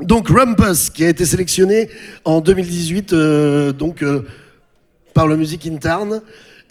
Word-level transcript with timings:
Donc 0.00 0.28
Rumpus, 0.28 0.88
qui 0.88 1.04
a 1.04 1.10
été 1.10 1.26
sélectionné 1.26 1.90
en 2.24 2.40
2018 2.40 3.12
euh, 3.12 3.72
donc, 3.72 4.02
euh, 4.02 4.22
par 5.12 5.26
le 5.26 5.36
Music 5.36 5.66
Intern. 5.66 6.22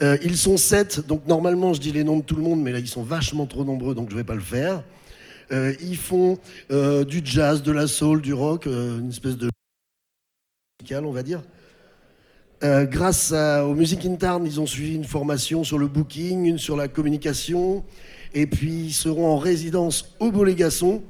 Euh, 0.02 0.18
ils 0.24 0.38
sont 0.38 0.58
sept, 0.58 1.06
donc 1.06 1.28
normalement 1.28 1.74
je 1.74 1.80
dis 1.80 1.92
les 1.92 2.04
noms 2.04 2.18
de 2.18 2.24
tout 2.24 2.36
le 2.36 2.42
monde, 2.42 2.62
mais 2.62 2.72
là 2.72 2.80
ils 2.80 2.88
sont 2.88 3.04
vachement 3.04 3.46
trop 3.46 3.64
nombreux, 3.64 3.94
donc 3.94 4.10
je 4.10 4.16
vais 4.16 4.24
pas 4.24 4.34
le 4.34 4.42
faire. 4.42 4.84
Euh, 5.52 5.74
ils 5.82 5.98
font 5.98 6.38
du 6.70 7.22
jazz, 7.24 7.62
de 7.62 7.72
la 7.72 7.86
soul, 7.86 8.22
du 8.22 8.34
rock, 8.34 8.66
une 8.66 9.10
espèce 9.10 9.38
de 9.38 9.50
musical, 10.82 11.06
on 11.06 11.12
va 11.12 11.24
dire. 11.24 11.42
Grâce 12.62 13.32
au 13.32 13.74
Music 13.74 14.06
Intern, 14.06 14.46
ils 14.46 14.60
ont 14.60 14.66
suivi 14.66 14.96
une 14.96 15.06
formation 15.06 15.64
sur 15.64 15.78
le 15.78 15.88
booking, 15.88 16.46
une 16.46 16.58
sur 16.58 16.76
la 16.76 16.88
communication, 16.88 17.84
et 18.34 18.48
puis 18.48 18.86
ils 18.86 18.94
seront 18.94 19.28
en 19.28 19.38
résidence 19.38 20.16
au 20.20 20.32
Bolégasson 20.32 21.04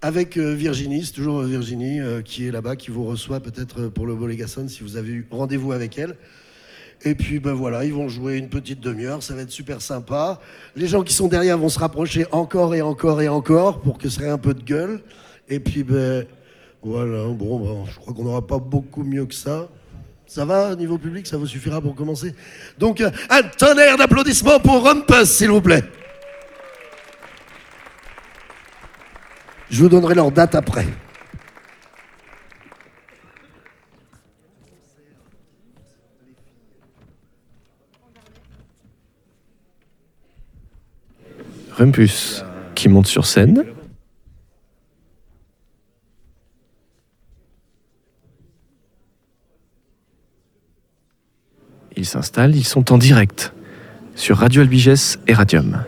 avec 0.00 0.36
euh, 0.36 0.54
Virginie, 0.54 1.04
c'est 1.04 1.12
toujours 1.12 1.42
Virginie 1.42 2.00
euh, 2.00 2.22
qui 2.22 2.46
est 2.46 2.50
là-bas, 2.50 2.76
qui 2.76 2.90
vous 2.90 3.04
reçoit 3.04 3.40
peut-être 3.40 3.82
euh, 3.82 3.90
pour 3.90 4.06
le 4.06 4.14
Bolégasson 4.14 4.68
si 4.68 4.82
vous 4.82 4.96
avez 4.96 5.10
eu 5.10 5.26
rendez-vous 5.30 5.72
avec 5.72 5.98
elle. 5.98 6.16
Et 7.04 7.14
puis 7.14 7.38
ben 7.38 7.52
voilà, 7.52 7.84
ils 7.84 7.92
vont 7.92 8.08
jouer 8.08 8.36
une 8.36 8.48
petite 8.48 8.80
demi-heure, 8.80 9.22
ça 9.22 9.34
va 9.34 9.42
être 9.42 9.50
super 9.50 9.80
sympa. 9.80 10.40
Les 10.74 10.88
gens 10.88 11.02
qui 11.02 11.14
sont 11.14 11.28
derrière 11.28 11.56
vont 11.56 11.68
se 11.68 11.78
rapprocher 11.78 12.26
encore 12.32 12.74
et 12.74 12.82
encore 12.82 13.22
et 13.22 13.28
encore 13.28 13.80
pour 13.80 13.98
que 13.98 14.08
ce 14.08 14.16
serait 14.16 14.30
un 14.30 14.38
peu 14.38 14.54
de 14.54 14.62
gueule. 14.62 15.00
Et 15.48 15.60
puis 15.60 15.84
ben 15.84 16.26
voilà, 16.82 17.26
bon, 17.28 17.58
ben, 17.58 17.90
je 17.90 17.96
crois 17.98 18.14
qu'on 18.14 18.24
n'aura 18.24 18.46
pas 18.46 18.58
beaucoup 18.58 19.02
mieux 19.02 19.26
que 19.26 19.34
ça. 19.34 19.68
Ça 20.26 20.44
va, 20.44 20.76
niveau 20.76 20.98
public, 20.98 21.26
ça 21.26 21.38
vous 21.38 21.46
suffira 21.46 21.80
pour 21.80 21.94
commencer. 21.94 22.34
Donc, 22.78 23.00
euh, 23.00 23.10
un 23.30 23.42
tonnerre 23.42 23.96
d'applaudissements 23.96 24.60
pour 24.60 24.84
Rumpus, 24.84 25.24
s'il 25.24 25.50
vous 25.50 25.62
plaît. 25.62 25.82
Je 29.70 29.82
vous 29.82 29.88
donnerai 29.88 30.14
leur 30.14 30.30
date 30.32 30.54
après. 30.54 30.86
Rumpus 41.72 42.44
qui 42.74 42.88
monte 42.88 43.06
sur 43.06 43.26
scène. 43.26 43.64
Ils 51.96 52.06
s'installent, 52.06 52.56
ils 52.56 52.64
sont 52.64 52.92
en 52.92 52.98
direct 52.98 53.52
sur 54.14 54.38
Radio 54.38 54.62
Albiges 54.62 55.18
et 55.26 55.34
Radium. 55.34 55.84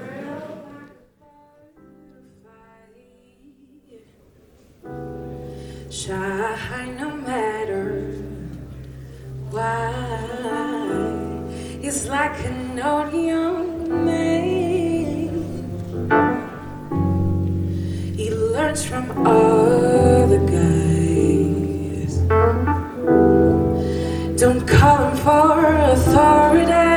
Don't 24.41 24.67
call 24.67 24.97
him 24.97 25.17
for 25.19 25.77
authority. 25.93 26.90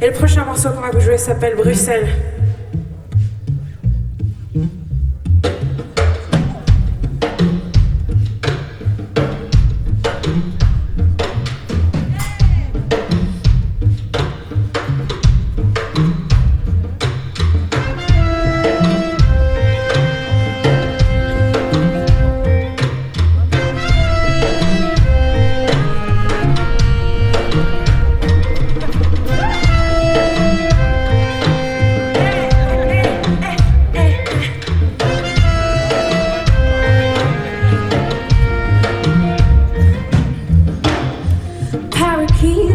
Et 0.00 0.06
le 0.06 0.12
prochain 0.12 0.44
morceau 0.44 0.70
qu'on 0.70 0.80
va 0.80 0.90
vous 0.90 1.00
jouer 1.00 1.18
s'appelle 1.18 1.56
Bruxelles. 1.56 2.08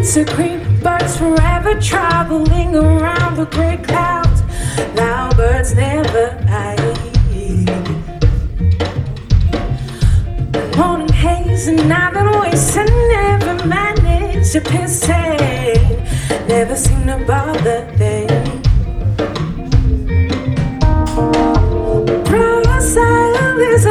Supreme 0.02 0.80
birds 0.80 1.18
forever 1.18 1.78
traveling 1.80 2.74
around 2.74 3.36
the 3.36 3.44
great 3.44 3.84
clouds. 3.84 4.42
Now 4.94 5.30
birds 5.32 5.74
never 5.74 6.30
hide. 6.48 6.80
Morning 10.76 11.08
haze 11.08 11.68
and 11.68 11.92
I've 11.92 12.14
been 12.14 12.40
wasting, 12.40 12.86
never 12.86 13.66
managed 13.66 14.52
to 14.52 14.60
piss 14.62 15.06
Never 16.48 16.74
seem 16.74 17.06
to 17.06 17.22
bother 17.26 17.84
them. 17.96 18.62
Proud 22.24 22.82
silence 22.82 23.84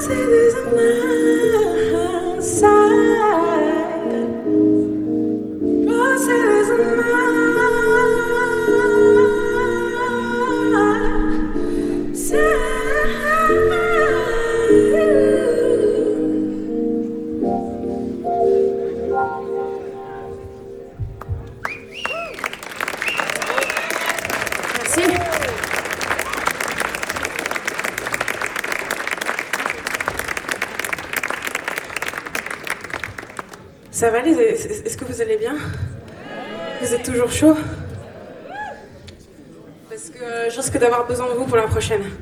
cities 0.00 0.54
of 0.54 0.72
mine. 0.72 1.09
Zobaczymy. 41.90 42.19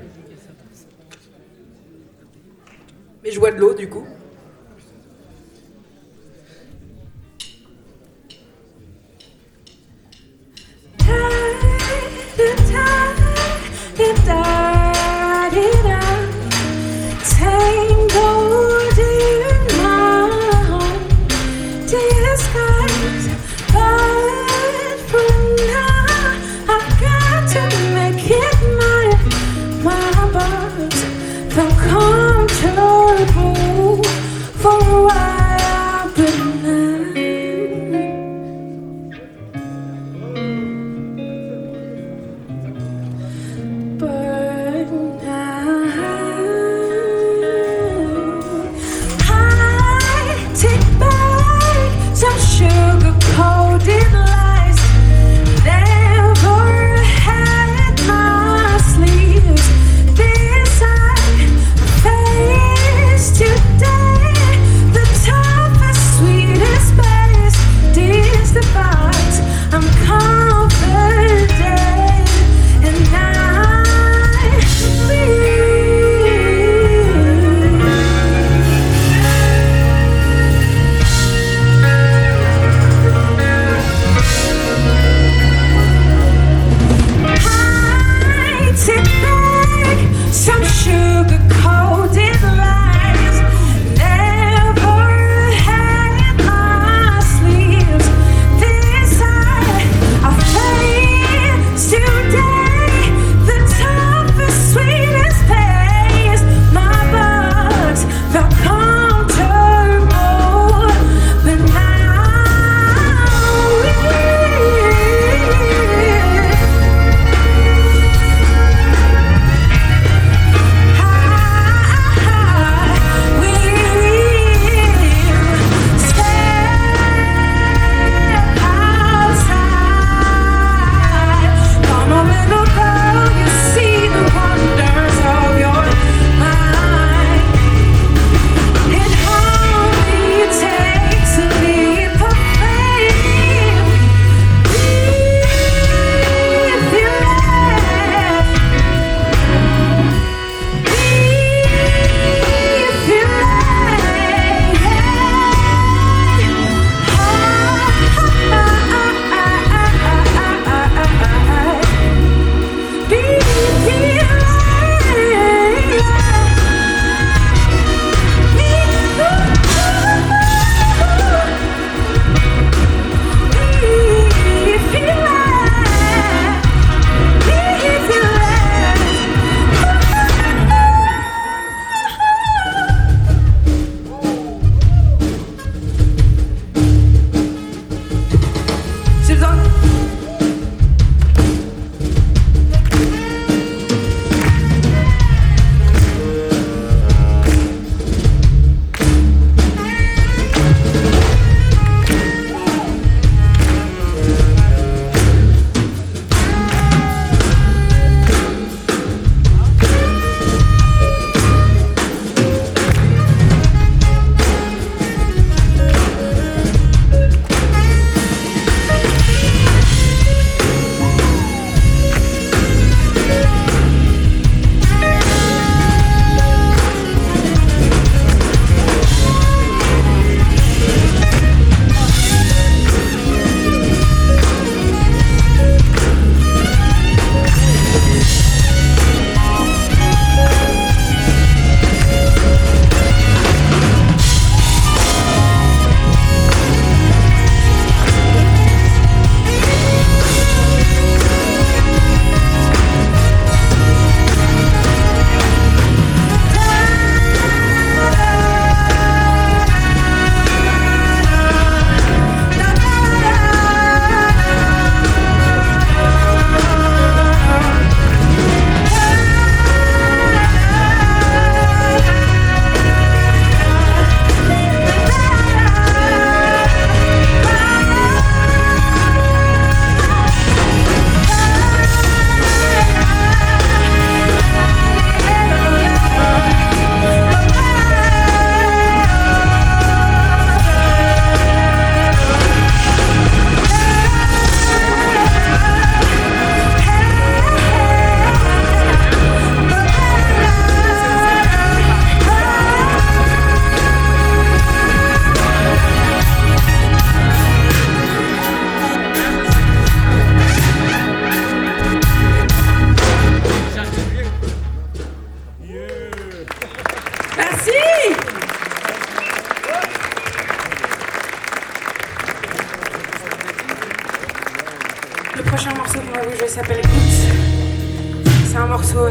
S'appelle 326.47 326.79
Écoute. 326.79 328.31
C'est 328.47 328.57
un 328.57 328.67
morceau 328.67 329.07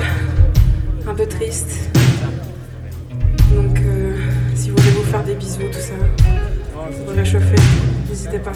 un 1.07 1.13
peu 1.13 1.25
triste. 1.25 1.89
Donc, 3.55 3.79
euh, 3.79 4.17
si 4.55 4.69
vous 4.69 4.77
voulez 4.77 4.91
vous 4.91 5.03
faire 5.03 5.24
des 5.24 5.36
bisous, 5.36 5.62
tout 5.71 5.79
ça, 5.79 5.93
vous 7.05 7.15
réchauffer, 7.15 7.55
n'hésitez 8.09 8.39
pas. 8.39 8.51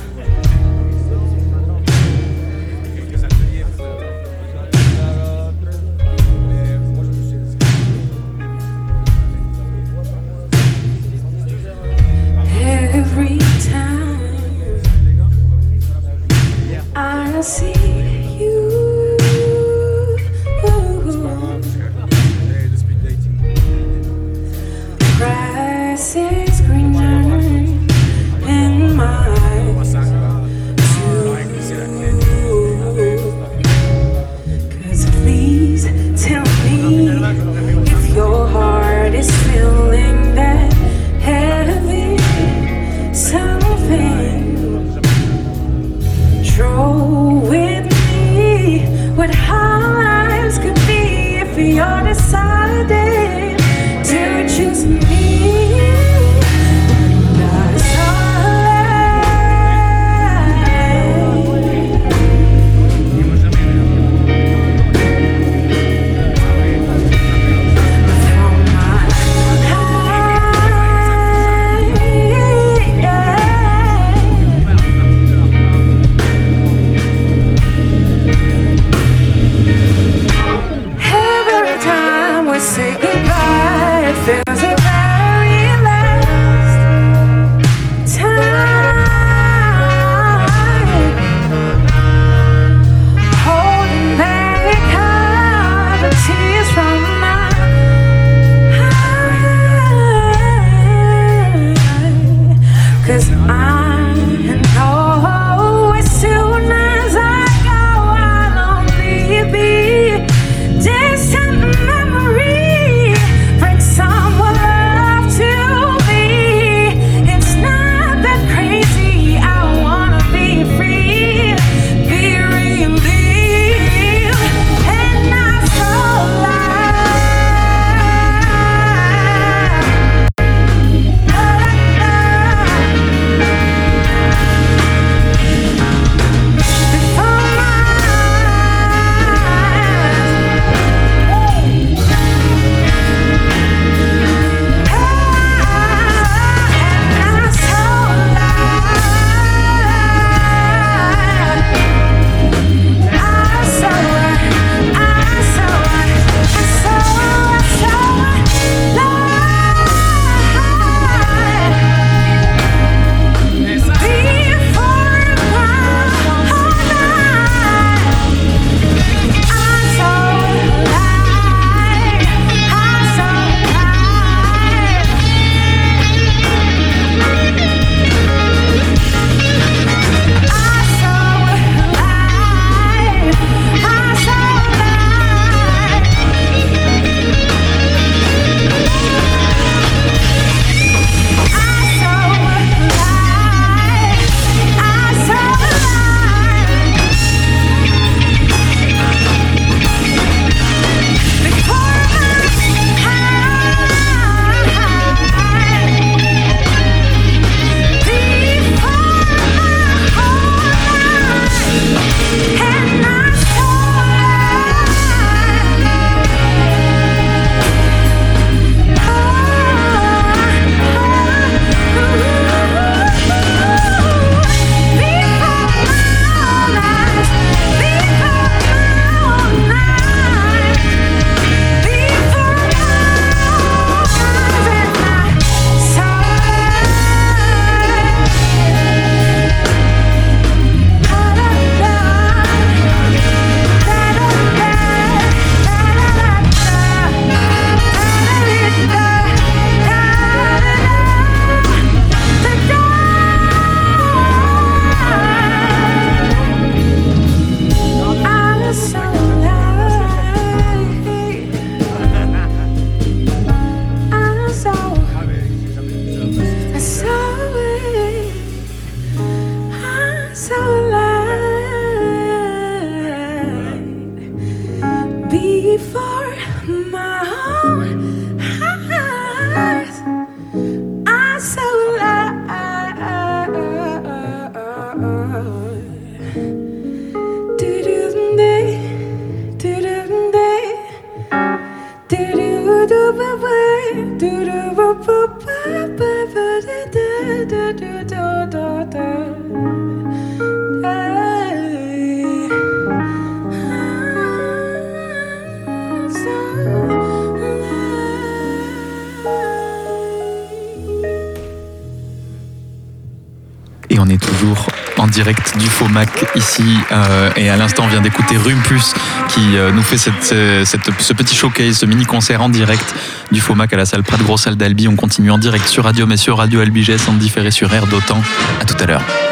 en 314.98 315.08
direct 315.08 315.58
du 315.58 315.68
FOMAC 315.68 316.25
ici. 316.36 316.64
Euh, 316.92 317.30
et 317.36 317.50
à 317.50 317.58
l'instant, 317.58 317.84
on 317.86 317.88
vient 317.88 318.01
d'écouter 318.01 318.38
Rumpus 318.38 318.94
qui 319.30 319.58
euh, 319.58 319.72
nous 319.72 319.82
fait 319.82 319.98
ce 319.98 321.14
petit 321.14 321.36
showcase, 321.36 321.77
ce 321.77 321.86
mini-concert 321.86 322.42
en 322.42 322.50
direct 322.50 322.96
du 323.32 323.42
FOMAC 323.42 323.74
à 323.74 323.77
la 323.77 323.86
salle 323.86 324.04
Prat 324.04 324.18
grosse 324.18 324.44
Salle 324.44 324.56
d'Albi. 324.56 324.88
On 324.88 324.96
continue 324.96 325.32
en 325.32 325.38
direct 325.38 325.68
sur 325.68 325.84
Radio, 325.84 326.06
mais 326.06 326.18
sur 326.18 326.38
Radio 326.38 326.62
Albigès 326.62 327.08
en 327.08 327.14
différé 327.14 327.51
sur 327.51 327.74
Air 327.74 327.88
d'Autant. 327.88 328.22
À 328.60 328.66
tout 328.66 328.75
à 328.82 328.86
l'heure. 328.86 329.30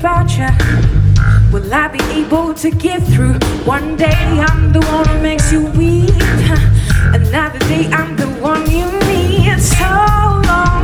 about 0.00 0.30
you. 0.38 0.48
Will 1.52 1.74
I 1.74 1.88
be 1.88 2.02
able 2.18 2.54
to 2.54 2.70
get 2.70 3.02
through? 3.02 3.34
One 3.66 3.96
day 3.96 4.22
I'm 4.48 4.72
the 4.72 4.80
one 4.80 5.06
who 5.06 5.20
makes 5.20 5.52
you 5.52 5.66
weep. 5.78 6.10
Another 7.12 7.58
day 7.70 7.86
I'm 7.92 8.16
the 8.16 8.28
one 8.40 8.62
you 8.70 8.86
need. 9.08 9.60
So 9.60 9.84
long. 10.48 10.79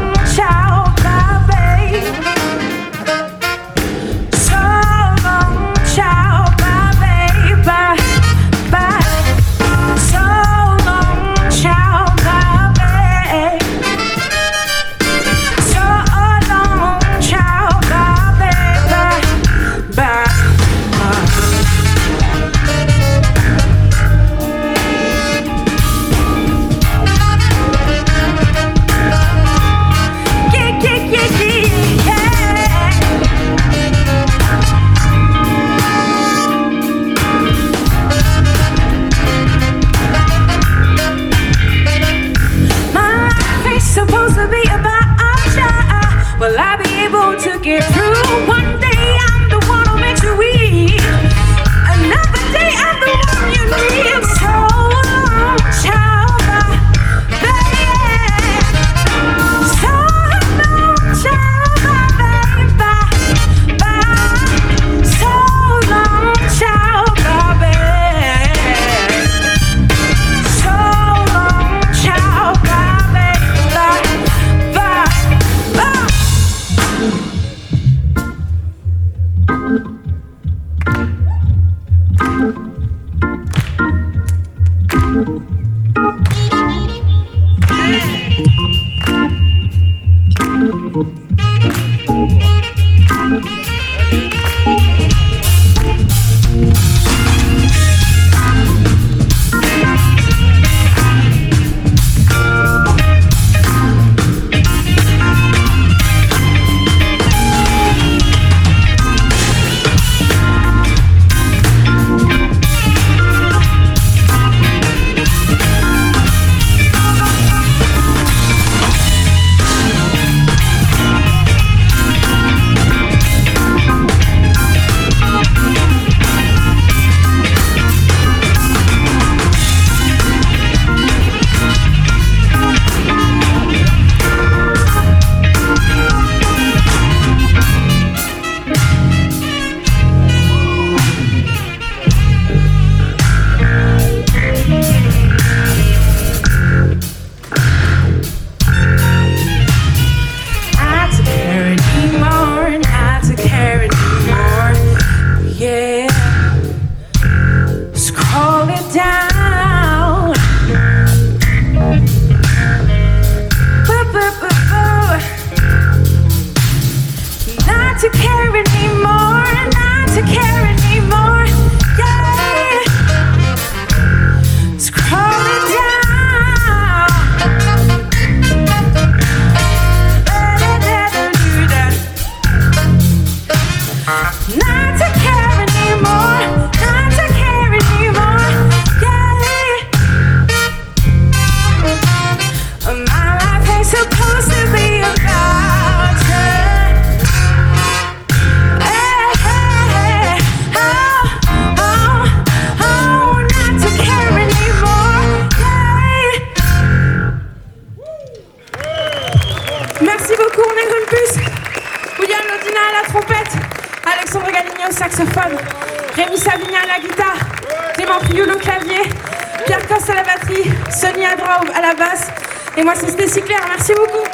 Et 222.77 222.83
moi, 222.83 222.95
c'est 222.95 223.11
Stacy 223.11 223.41
Claire. 223.41 223.65
Merci 223.69 223.95
beaucoup. 223.95 224.27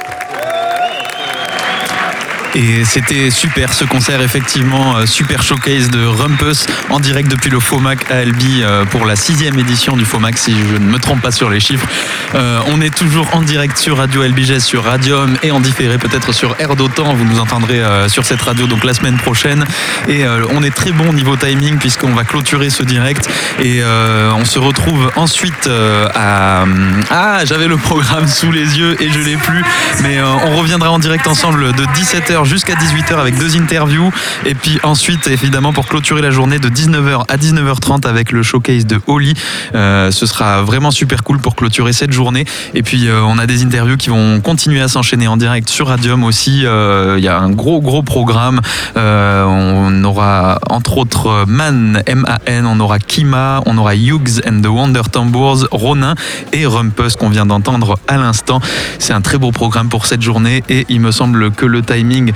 Et 2.55 2.85
c'était 2.85 3.31
super 3.31 3.73
ce 3.73 3.85
concert, 3.85 4.21
effectivement, 4.21 4.97
euh, 4.97 5.07
super 5.07 5.43
showcase 5.43 5.89
de 5.89 6.05
Rumpus 6.05 6.67
en 6.91 7.01
direct 7.01 7.31
depuis 7.31 7.49
le 7.49 7.59
FOMAC 7.59 8.11
à 8.11 8.17
Albi 8.17 8.61
euh, 8.61 8.85
pour 8.85 9.07
la 9.07 9.17
sixième 9.17 9.59
édition 9.59 9.97
du 9.97 10.05
FOMAC, 10.05 10.37
si 10.37 10.53
je 10.53 10.75
ne 10.77 10.85
me 10.85 10.99
trompe 10.99 11.23
pas 11.23 11.31
sur 11.31 11.49
les 11.49 11.61
chiffres. 11.61 11.87
Euh, 12.35 12.61
on 12.67 12.83
est 12.83 12.95
toujours 12.95 13.27
en 13.33 13.41
direct 13.41 13.79
sur 13.79 13.97
Radio 13.97 14.23
LBG, 14.23 14.61
sur 14.61 14.85
Radium 14.85 15.39
et 15.43 15.51
en 15.51 15.61
différé 15.61 15.97
peut-être 15.97 16.33
sur 16.35 16.55
Air 16.59 16.77
d'Otan. 16.77 17.15
Vous 17.15 17.25
nous 17.25 17.41
entendrez 17.41 17.81
sur 18.09 18.25
cette 18.27 18.43
radio 18.43 18.67
donc 18.67 18.85
la 18.85 18.93
semaine 18.93 19.17
prochaine. 19.17 19.65
Et 20.09 20.25
on 20.51 20.63
est 20.63 20.75
très 20.75 20.93
bon 20.93 21.11
au 21.11 21.13
niveau 21.13 21.37
timing 21.37 21.79
puisqu'on 21.79 22.13
va 22.13 22.25
clôturer 22.25 22.71
ce 22.71 22.83
direct 22.83 23.29
et 23.61 23.83
on 23.85 24.45
se 24.45 24.59
retrouve 24.59 25.11
ensuite 25.17 25.69
à... 26.15 26.65
Ah, 27.11 27.45
j'avais 27.45 27.69
le 27.69 27.77
programme 27.77 28.27
sous 28.27 28.51
les 28.51 28.79
yeux 28.79 29.01
et 29.03 29.11
je 29.11 29.19
l'ai 29.21 29.37
plus, 29.37 29.65
mais 30.03 30.21
on 30.21 30.57
reviendra 30.57 30.91
en 30.91 30.99
direct 30.99 31.27
ensemble 31.27 31.73
de 31.73 31.85
17h 31.85 32.42
jusqu'à 32.45 32.75
18h 32.75 33.19
avec 33.19 33.39
deux 33.39 33.57
interviews 33.57 34.11
et 34.45 34.55
puis 34.55 34.79
ensuite 34.83 35.27
évidemment 35.27 35.73
pour 35.73 35.87
clôturer 35.87 36.23
la 36.23 36.31
journée 36.31 36.59
de 36.59 36.69
19h 36.69 37.25
à 37.29 37.37
19h30 37.37 38.07
avec 38.07 38.33
le 38.33 38.43
showcase 38.43 38.87
de 38.87 39.01
Oli. 39.07 39.35
Euh, 39.75 40.11
ce 40.11 40.27
sera 40.27 40.63
vraiment 40.63 40.91
super 40.91 41.23
cool 41.23 41.39
pour 41.39 41.55
clôturer 41.55 41.93
cette 41.93 42.13
journée 42.13 42.45
et 42.75 42.83
puis 42.83 43.09
euh, 43.09 43.23
on 43.23 43.39
a 43.39 43.47
des 43.47 43.65
interviews 43.65 43.97
qui 43.97 44.11
vont 44.11 44.41
continuer 44.41 44.81
à 44.81 44.89
s'enchaîner 44.89 45.29
en 45.29 45.37
direct 45.37 45.69
sur 45.69 45.89
Radium 45.89 46.25
aussi. 46.25 46.65
Euh, 46.65 47.17
Il 47.19 47.25
y 47.25 47.29
a 47.29 47.39
un 47.39 47.51
gros 47.51 47.81
gros 47.81 48.03
programme. 48.03 48.61
Euh, 48.97 49.45
on 49.45 50.05
aura 50.05 50.59
entre 50.71 50.99
autres 50.99 51.45
Man, 51.47 52.03
M-A-N, 52.07 52.67
on 52.67 52.81
aura 52.81 52.99
Kima, 52.99 53.63
on 53.67 53.79
aura 53.79 53.95
Hughes 53.95 54.41
and 54.47 54.63
the 54.63 54.67
Wonder 54.67 55.03
Tambours, 55.11 55.67
Ronin 55.71 56.15
et 56.53 56.67
Rumpus 56.67 57.17
qu'on 57.17 57.29
vient 57.29 57.47
d'entendre 57.47 57.99
à 58.09 58.17
l'instant. 58.17 58.61
C'est 58.99 59.13
un 59.13 59.21
très 59.21 59.39
beau 59.39 59.53
programme 59.53 59.89
pour 59.89 60.07
cette 60.07 60.23
journée 60.23 60.63
et 60.69 60.87
il 60.89 61.01
me 61.01 61.11
semble 61.11 61.51
que 61.53 61.67
le 61.67 61.83
timing 61.83 62.32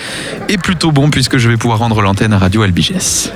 est 0.49 0.59
plutôt 0.59 0.93
bon 0.93 1.11
puisque 1.11 1.39
je 1.39 1.49
vais 1.49 1.57
pouvoir 1.57 1.79
rendre 1.79 2.03
l'antenne 2.03 2.33
à 2.33 2.39
Radio 2.39 2.65
LBGS. 2.65 3.33